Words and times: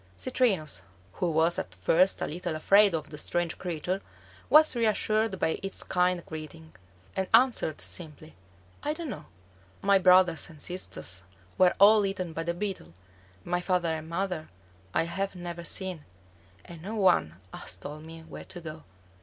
Citrinus, 0.17 0.81
who 1.13 1.29
was 1.29 1.59
at 1.59 1.75
first 1.75 2.23
a 2.23 2.25
little 2.25 2.55
afraid 2.55 2.95
of 2.95 3.11
the 3.11 3.19
strange 3.19 3.59
creature, 3.59 4.01
was 4.49 4.75
reassured 4.75 5.37
by 5.37 5.59
its 5.61 5.83
kind 5.83 6.25
greeting, 6.25 6.73
and 7.15 7.27
answered 7.35 7.79
simply, 7.79 8.33
"I 8.81 8.93
don't 8.93 9.11
know. 9.11 9.27
My 9.83 9.99
brothers 9.99 10.49
and 10.49 10.59
sisters 10.59 11.21
were 11.55 11.75
all 11.79 12.03
eaten 12.03 12.33
by 12.33 12.41
the 12.41 12.55
Beetle; 12.55 12.95
my 13.43 13.61
father 13.61 13.89
and 13.93 14.09
mother 14.09 14.49
I 14.91 15.03
have 15.03 15.35
never 15.35 15.63
seen; 15.63 16.03
and 16.65 16.81
no 16.81 16.95
one 16.95 17.35
has 17.53 17.77
told 17.77 18.01
me 18.03 18.21
where 18.21 18.45
to 18.45 18.59
go." 18.59 18.83